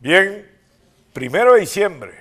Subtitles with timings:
[0.00, 0.50] Bien,
[1.12, 2.14] primero de diciembre,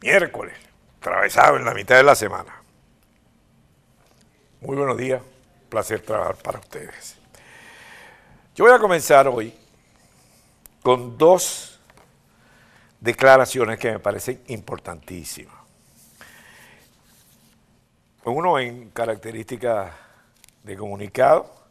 [0.00, 0.56] miércoles,
[0.98, 2.62] atravesado en la mitad de la semana.
[4.62, 5.20] Muy buenos días,
[5.68, 7.18] placer trabajar para ustedes.
[8.54, 9.54] Yo voy a comenzar hoy
[10.82, 11.78] con dos
[12.98, 15.56] declaraciones que me parecen importantísimas.
[18.24, 19.92] Uno en características
[20.62, 21.61] de comunicado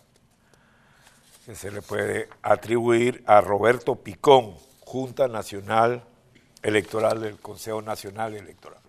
[1.45, 4.55] que se le puede atribuir a Roberto Picón,
[4.85, 6.03] Junta Nacional
[6.61, 8.79] Electoral del Consejo Nacional Electoral.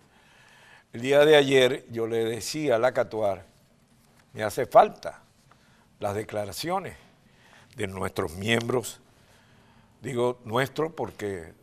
[0.92, 3.46] El día de ayer yo le decía a la Catuar,
[4.34, 5.22] me hace falta
[5.98, 6.96] las declaraciones
[7.76, 9.00] de nuestros miembros,
[10.02, 11.54] digo nuestro porque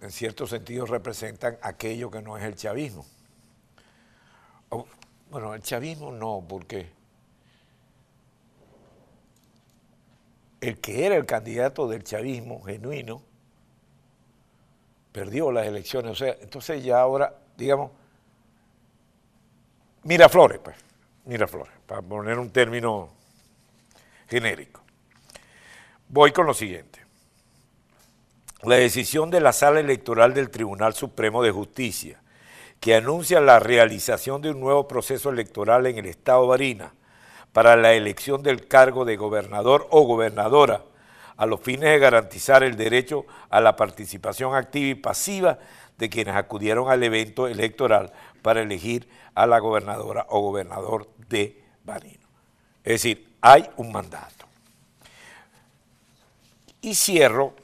[0.00, 3.06] en cierto sentido representan aquello que no es el chavismo.
[5.30, 6.95] Bueno, el chavismo no, porque
[10.60, 13.22] el que era el candidato del chavismo genuino
[15.12, 16.12] perdió las elecciones.
[16.12, 17.90] O sea, entonces ya ahora, digamos,
[20.02, 20.76] Miraflores, pues,
[21.24, 23.08] Miraflores, para poner un término
[24.28, 24.82] genérico.
[26.08, 27.00] Voy con lo siguiente.
[28.62, 32.20] La decisión de la sala electoral del Tribunal Supremo de Justicia,
[32.78, 36.92] que anuncia la realización de un nuevo proceso electoral en el Estado de Barinas,
[37.56, 40.84] para la elección del cargo de gobernador o gobernadora
[41.38, 45.58] a los fines de garantizar el derecho a la participación activa y pasiva
[45.96, 52.28] de quienes acudieron al evento electoral para elegir a la gobernadora o gobernador de Barino.
[52.84, 54.44] Es decir, hay un mandato.
[56.82, 57.54] Y cierro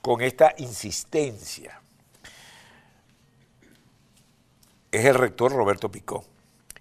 [0.00, 1.80] con esta insistencia.
[4.92, 6.31] Es el rector Roberto Picón.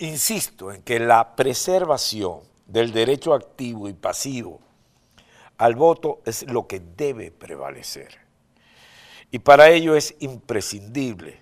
[0.01, 4.59] Insisto en que la preservación del derecho activo y pasivo
[5.59, 8.17] al voto es lo que debe prevalecer.
[9.29, 11.39] Y para ello es imprescindible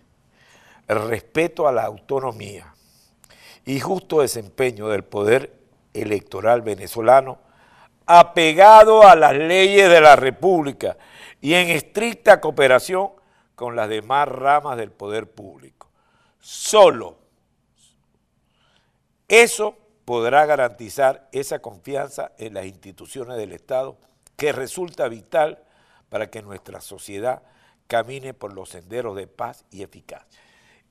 [0.90, 2.76] el respeto a la autonomía
[3.66, 5.58] y justo desempeño del poder
[5.94, 7.40] electoral venezolano
[8.06, 10.98] apegado a las leyes de la República
[11.40, 13.12] y en estricta cooperación
[13.56, 15.88] con las demás ramas del poder público.
[16.42, 17.20] Solo
[19.30, 24.00] eso podrá garantizar esa confianza en las instituciones del Estado
[24.36, 25.64] que resulta vital
[26.10, 27.44] para que nuestra sociedad
[27.88, 30.42] camine por los senderos de paz y eficacia.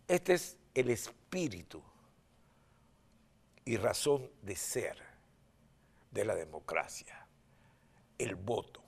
[0.07, 1.83] Este es el espíritu
[3.65, 4.97] y razón de ser
[6.13, 7.27] de la democracia,
[8.19, 8.83] el voto.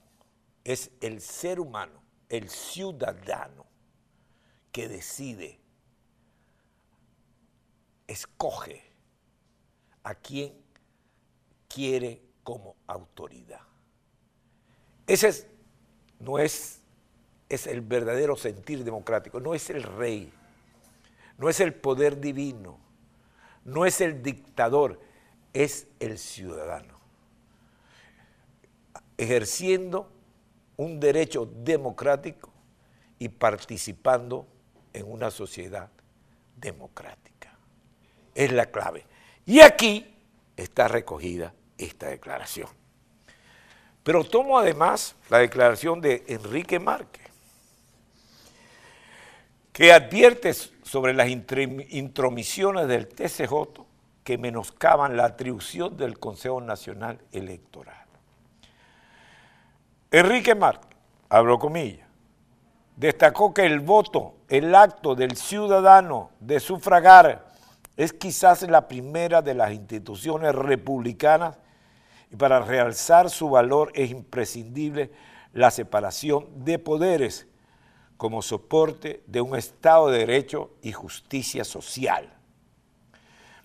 [0.63, 3.65] Es el ser humano, el ciudadano
[4.71, 5.59] que decide,
[8.07, 8.90] escoge
[10.03, 10.53] a quien
[11.67, 13.61] quiere como autoridad.
[15.07, 15.47] Ese
[16.19, 16.79] no es,
[17.49, 20.31] es el verdadero sentir democrático, no es el rey,
[21.37, 22.79] no es el poder divino,
[23.65, 24.99] no es el dictador,
[25.53, 26.99] es el ciudadano,
[29.17, 30.11] ejerciendo
[30.77, 32.51] un derecho democrático
[33.19, 34.47] y participando
[34.93, 35.89] en una sociedad
[36.57, 37.55] democrática.
[38.33, 39.05] Es la clave.
[39.45, 40.13] Y aquí
[40.55, 42.69] está recogida esta declaración.
[44.03, 47.27] Pero tomo además la declaración de Enrique Márquez,
[49.71, 53.83] que advierte sobre las intromisiones del TCJ
[54.23, 58.05] que menoscaban la atribución del Consejo Nacional Electoral.
[60.11, 60.97] Enrique Márquez,
[61.29, 62.07] abro comillas,
[62.95, 67.50] destacó que el voto, el acto del ciudadano de sufragar
[68.03, 71.57] es quizás la primera de las instituciones republicanas
[72.31, 75.11] y para realzar su valor es imprescindible
[75.53, 77.47] la separación de poderes
[78.17, 82.27] como soporte de un Estado de Derecho y justicia social.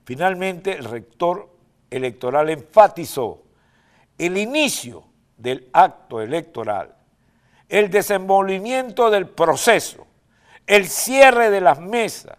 [0.05, 1.51] Finalmente, el rector
[1.89, 3.43] electoral enfatizó
[4.19, 5.05] el inicio
[5.39, 6.95] del acto electoral,
[7.71, 10.07] el desenvolvimiento del proceso,
[10.67, 12.37] el cierre de las mesas,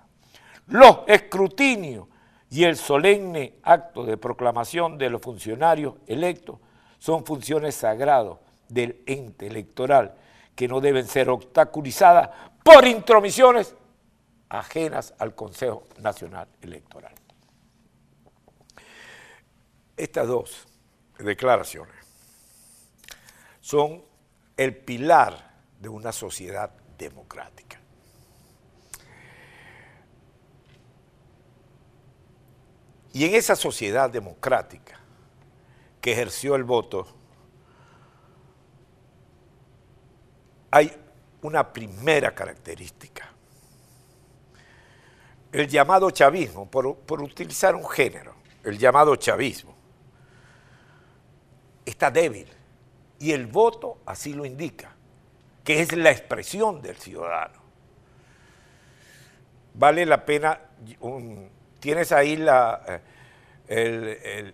[0.67, 2.07] los escrutinios
[2.49, 6.59] y el solemne acto de proclamación de los funcionarios electos
[6.99, 8.37] son funciones sagradas
[8.69, 10.15] del ente electoral
[10.55, 12.29] que no deben ser obstaculizadas
[12.63, 13.75] por intromisiones
[14.49, 17.13] ajenas al Consejo Nacional Electoral.
[19.95, 20.67] Estas dos
[21.19, 21.95] declaraciones
[23.61, 24.03] son
[24.55, 27.79] el pilar de una sociedad democrática.
[33.17, 34.99] Y en esa sociedad democrática
[35.99, 37.07] que ejerció el voto,
[40.69, 40.95] hay
[41.41, 43.27] una primera característica.
[45.51, 49.73] El llamado chavismo, por, por utilizar un género, el llamado chavismo,
[51.87, 52.47] está débil
[53.17, 54.95] y el voto así lo indica,
[55.63, 57.59] que es la expresión del ciudadano.
[59.73, 60.61] Vale la pena,
[61.79, 63.01] tienes ahí la,
[63.67, 64.53] eh,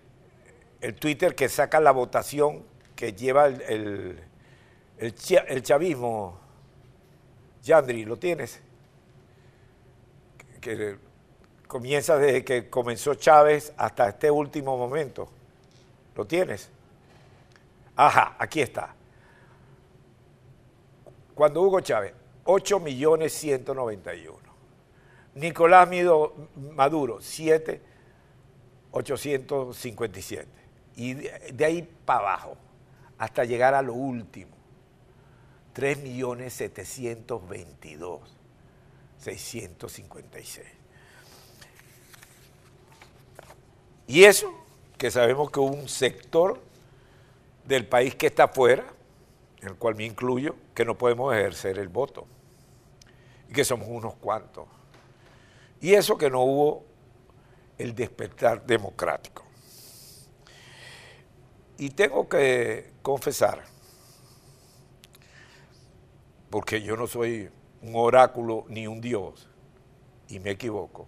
[0.81, 2.63] el, Twitter que saca la votación
[2.95, 4.19] que lleva el,
[4.97, 6.39] el, chavismo.
[7.63, 8.59] Yandri, ¿lo tienes?
[10.59, 10.97] Que
[11.67, 15.29] comienza desde que comenzó Chávez hasta este último momento.
[16.15, 16.69] ¿Lo tienes?
[17.95, 18.93] Ajá, aquí está.
[21.33, 22.13] Cuando Hugo Chávez,
[22.45, 24.52] 8 millones 191.
[25.35, 25.89] Nicolás
[26.55, 27.93] Maduro, 7
[28.93, 30.47] 857.
[30.95, 32.55] Y de, ahí para abajo,
[33.17, 34.55] hasta llegar a lo último,
[35.73, 38.21] 3 millones 722,
[39.17, 40.67] 656.
[44.05, 44.53] Y eso,
[44.97, 46.61] que sabemos que un sector
[47.65, 48.85] del país que está afuera,
[49.61, 52.27] en el cual me incluyo, que no podemos ejercer el voto.
[53.49, 54.67] Y que somos unos cuantos.
[55.83, 56.85] Y eso que no hubo
[57.77, 59.43] el despertar democrático.
[61.77, 63.65] Y tengo que confesar,
[66.49, 67.49] porque yo no soy
[67.81, 69.49] un oráculo ni un dios,
[70.29, 71.05] y me equivoco,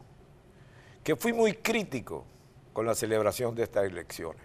[1.05, 2.25] que fui muy crítico
[2.73, 4.43] con la celebración de estas elecciones.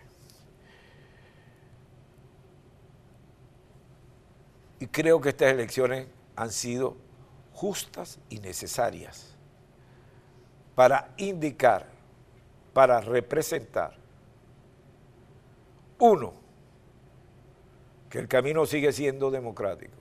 [4.78, 6.06] Y creo que estas elecciones
[6.36, 6.96] han sido
[7.52, 9.36] justas y necesarias
[10.80, 11.84] para indicar,
[12.72, 13.92] para representar,
[15.98, 16.32] uno,
[18.08, 19.98] que el camino sigue siendo democrático.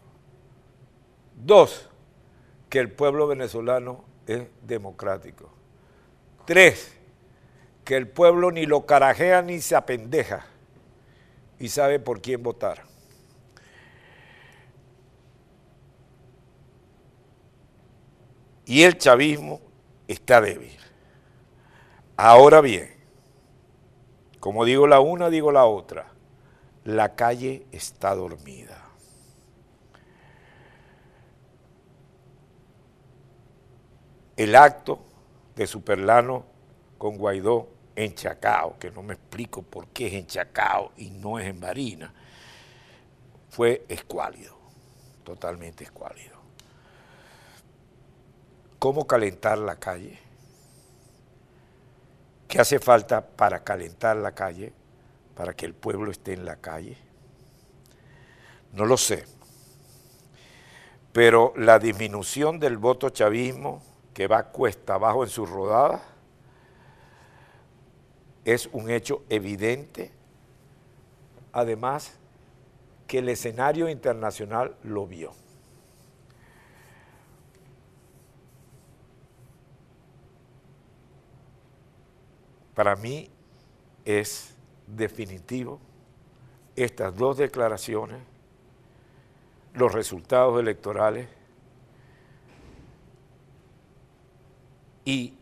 [1.36, 1.90] Dos,
[2.70, 5.50] que el pueblo venezolano es democrático.
[6.46, 6.98] Tres,
[7.84, 10.46] que el pueblo ni lo carajea ni se apendeja
[11.60, 12.84] y sabe por quién votar.
[18.70, 19.60] y el chavismo
[20.10, 20.76] está débil.
[22.18, 22.90] Ahora bien,
[24.40, 26.08] como digo la una, digo la otra,
[26.84, 28.86] la calle está dormida.
[34.36, 35.00] El acto
[35.56, 36.46] de Superlano
[36.98, 41.38] con Guaidó en Chacao, que no me explico por qué es en Chacao y no
[41.38, 42.14] es en Marina,
[43.50, 44.58] fue escuálido,
[45.24, 46.39] totalmente escuálido
[48.80, 50.18] cómo calentar la calle,
[52.48, 54.74] qué hace falta para calentar la calle,
[55.36, 56.98] para que el pueblo esté en la calle.
[58.74, 59.26] No lo sé.
[61.12, 63.82] Pero la disminución del voto chavismo
[64.14, 66.02] que va cuesta abajo en su rodada
[68.46, 70.12] es un hecho evidente.
[71.52, 72.14] Además,
[73.08, 75.34] que el escenario internacional lo vio.
[82.80, 83.30] Para mí
[84.06, 84.56] es
[84.88, 85.82] definitivo
[86.78, 88.22] estas dos declaraciones,
[89.74, 91.28] los resultados electorales
[95.04, 95.34] y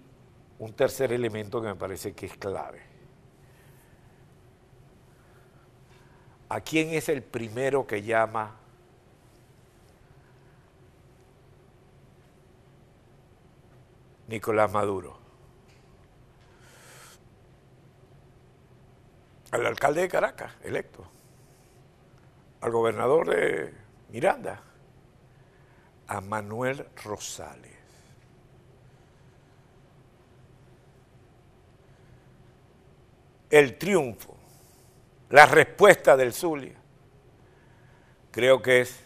[0.58, 2.82] un tercer elemento que me parece que es clave.
[6.50, 8.56] ¿A quién es el primero que llama
[14.28, 15.27] Nicolás Maduro?
[19.58, 21.04] Al alcalde de Caracas, electo,
[22.62, 23.74] al gobernador de
[24.10, 24.62] Miranda,
[26.08, 27.76] a Manuel Rosales.
[33.50, 34.36] El triunfo,
[35.30, 36.76] la respuesta del Zulia,
[38.32, 39.00] creo que es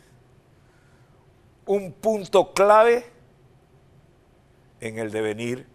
[1.66, 3.06] un punto clave
[4.80, 5.66] en el devenir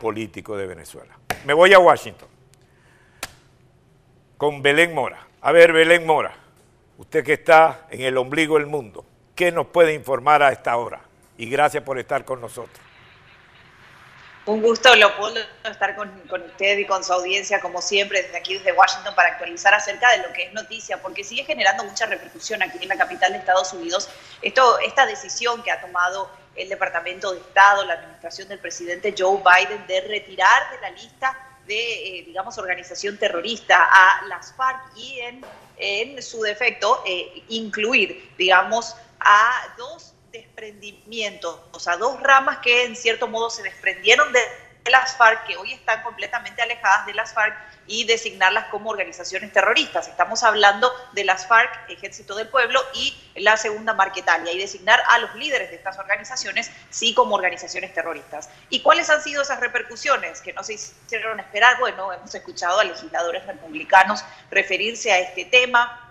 [0.00, 1.18] político de Venezuela.
[1.46, 2.33] Me voy a Washington
[4.36, 5.26] con Belén Mora.
[5.40, 6.34] A ver, Belén Mora,
[6.98, 11.02] usted que está en el ombligo del mundo, ¿qué nos puede informar a esta hora?
[11.36, 12.80] Y gracias por estar con nosotros.
[14.46, 18.72] Un gusto, Leopoldo, estar con, usted y con su audiencia, como siempre, desde aquí, desde
[18.72, 22.76] Washington, para actualizar acerca de lo que es noticia, porque sigue generando mucha repercusión aquí
[22.82, 24.10] en la capital de Estados Unidos.
[24.42, 29.38] Esto, esta decisión que ha tomado el Departamento de Estado, la administración del presidente Joe
[29.38, 35.20] Biden, de retirar de la lista de, eh, digamos, organización terrorista a las FARC y
[35.20, 35.44] en,
[35.76, 42.96] en su defecto eh, incluir, digamos, a dos desprendimientos, o sea, dos ramas que en
[42.96, 44.40] cierto modo se desprendieron de
[44.90, 50.08] las FARC, que hoy están completamente alejadas de las FARC, y designarlas como organizaciones terroristas.
[50.08, 55.18] Estamos hablando de las FARC, Ejército del Pueblo, y la Segunda Marquetalia, y designar a
[55.18, 58.48] los líderes de estas organizaciones, sí, como organizaciones terroristas.
[58.70, 61.78] ¿Y cuáles han sido esas repercusiones que no se hicieron esperar?
[61.78, 66.03] Bueno, hemos escuchado a legisladores republicanos referirse a este tema,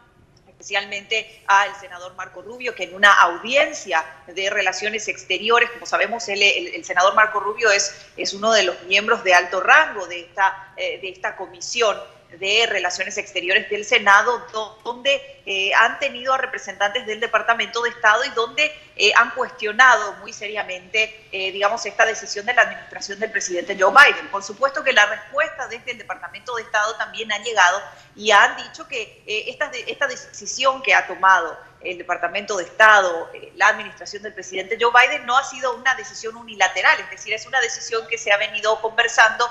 [0.63, 6.85] especialmente al senador Marco Rubio, que en una audiencia de relaciones exteriores, como sabemos, el,
[6.85, 10.99] senador Marco Rubio es, es uno de los miembros de alto rango de esta, eh,
[11.01, 11.97] de esta comisión
[12.39, 14.45] de Relaciones Exteriores del Senado,
[14.83, 20.13] donde eh, han tenido a representantes del Departamento de Estado y donde eh, han cuestionado
[20.15, 24.27] muy seriamente, eh, digamos, esta decisión de la administración del presidente Joe Biden.
[24.29, 27.81] Por supuesto que la respuesta desde el Departamento de Estado también ha llegado
[28.15, 33.67] y han dicho que esta, esta decisión que ha tomado el Departamento de Estado, la
[33.67, 37.59] administración del presidente Joe Biden, no ha sido una decisión unilateral, es decir, es una
[37.59, 39.49] decisión que se ha venido conversando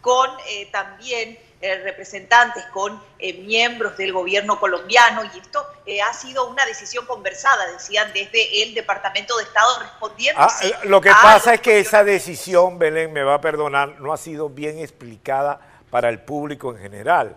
[0.00, 0.30] con
[0.70, 6.66] también eh, representantes, con eh, miembros del gobierno colombiano y esto eh, ha sido una
[6.66, 10.42] decisión conversada, decían desde el Departamento de Estado respondiendo.
[10.42, 10.54] Ah,
[10.84, 14.50] lo que pasa es que esa decisión, Belén, me va a perdonar, no ha sido
[14.50, 17.34] bien explicada para el público en general.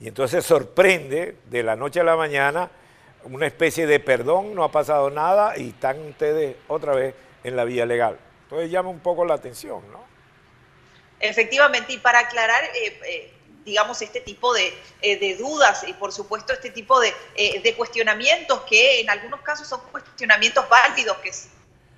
[0.00, 2.68] Y entonces sorprende de la noche a la mañana
[3.22, 7.64] una especie de perdón, no ha pasado nada y están ustedes otra vez en la
[7.64, 8.18] vía legal.
[8.42, 10.13] Entonces llama un poco la atención, ¿no?
[11.24, 13.32] Efectivamente, y para aclarar, eh, eh,
[13.64, 18.60] digamos, este tipo de, eh, de, dudas y por supuesto este tipo de, de, cuestionamientos
[18.68, 21.32] que en algunos casos son cuestionamientos válidos que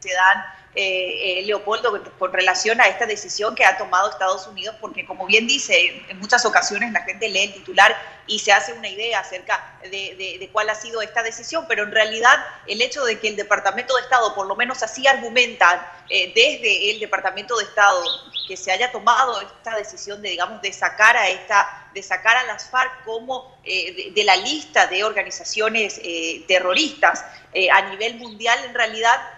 [0.00, 0.44] dan
[0.78, 5.24] eh, eh, Leopoldo con relación a esta decisión que ha tomado Estados Unidos, porque como
[5.24, 9.20] bien dice, en muchas ocasiones la gente lee el titular y se hace una idea
[9.20, 13.36] acerca de, cuál ha sido esta decisión, pero en realidad el hecho de que el
[13.36, 18.04] Departamento de Estado, por lo menos así argumentan eh, desde el Departamento de Estado,
[18.46, 22.44] que se haya tomado esta decisión de, digamos, de sacar a esta, de sacar a
[22.44, 25.98] las FARC como de, de, la lista de organizaciones
[26.46, 27.24] terroristas
[27.72, 29.35] a nivel mundial, en realidad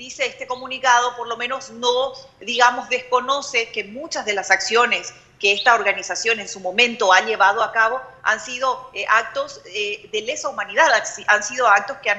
[0.00, 5.52] dice este comunicado, por lo menos no, digamos, desconoce que muchas de las acciones que
[5.52, 10.22] esta organización en su momento ha llevado a cabo han sido eh, actos eh, de
[10.22, 10.88] lesa humanidad,
[11.26, 12.18] han sido actos que han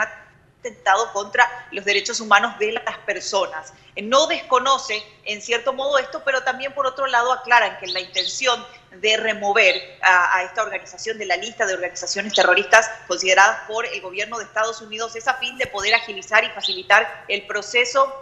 [0.61, 3.73] atentado contra los derechos humanos de las personas.
[3.95, 7.99] Eh, no desconoce en cierto modo esto, pero también por otro lado aclaran que la
[7.99, 14.01] intención de remover a, esta organización de la lista de organizaciones terroristas consideradas por el
[14.01, 18.13] gobierno de Estados Unidos es a fin de poder agilizar y facilitar el proceso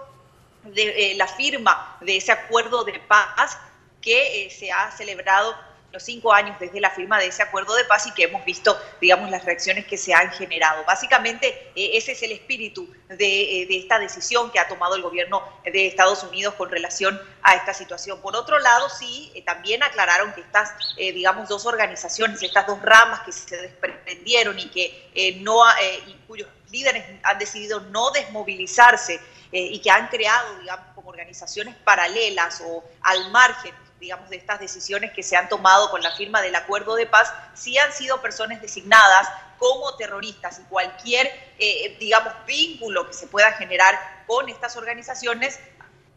[0.64, 3.58] de eh, la firma de ese acuerdo de paz
[4.02, 5.56] que eh, se ha celebrado
[5.92, 8.78] los cinco años desde la firma de ese acuerdo de paz y que hemos visto,
[9.02, 10.84] digamos, las reacciones que se han generado.
[10.86, 15.42] Básicamente, eh, ese es el espíritu eh, de, esta decisión que ha tomado el gobierno
[15.66, 18.22] de Estados Unidos con relación a esta situación.
[18.22, 23.22] Por otro lado, sí, eh, también aclararon que estas, digamos, dos organizaciones, estas dos ramas
[23.22, 25.64] que se desprendieron y que no,
[26.08, 29.20] y cuyos líderes han decidido no desmovilizarse
[29.52, 35.12] y que han creado, digamos, como organizaciones paralelas o al margen digamos, de estas decisiones
[35.14, 38.62] que se han tomado con la firma del acuerdo de paz, sí han sido personas
[38.62, 39.28] designadas
[39.58, 41.28] como terroristas y cualquier,
[41.60, 45.60] eh, digamos, vínculo que se pueda generar con estas organizaciones,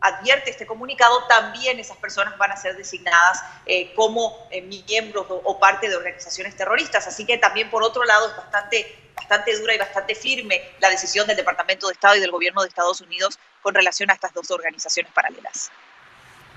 [0.01, 5.59] advierte este comunicado, también esas personas van a ser designadas eh, como eh, miembros o,
[5.59, 7.07] parte de organizaciones terroristas.
[7.07, 11.27] Así que también, por otro lado, es bastante, bastante dura y bastante firme la decisión
[11.27, 14.51] del Departamento de Estado y del Gobierno de Estados Unidos con relación a estas dos
[14.51, 15.71] organizaciones paralelas.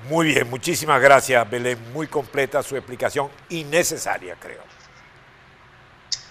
[0.09, 1.79] Muy bien, muchísimas gracias, Belén.
[1.91, 4.61] Muy completa su explicación y necesaria, creo.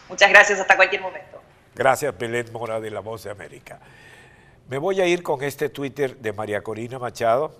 [0.08, 1.42] Muchas gracias, hasta cualquier momento.
[1.74, 3.80] Gracias, Belén Mora de La Voz de América.
[4.68, 7.56] Me voy a ir con este Twitter de María Corina Machado.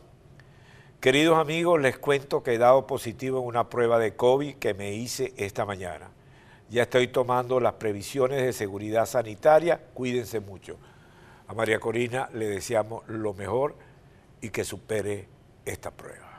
[1.01, 4.93] Queridos amigos, les cuento que he dado positivo en una prueba de COVID que me
[4.93, 6.11] hice esta mañana.
[6.71, 10.79] Ya estoy tomando las previsiones de seguridad sanitaria, cuídense mucho.
[11.49, 13.75] A María Corina le deseamos lo mejor
[14.41, 15.34] y que supere
[15.65, 16.34] esta prueba.